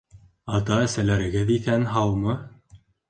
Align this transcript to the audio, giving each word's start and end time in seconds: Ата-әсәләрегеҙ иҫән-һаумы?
Ата-әсәләрегеҙ 0.59 1.51
иҫән-һаумы? 1.57 2.37